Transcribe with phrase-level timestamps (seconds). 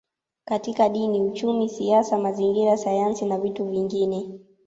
[0.45, 4.39] Katika Dini Uchumi Siasa Mazingira Sayansi na vitu vingine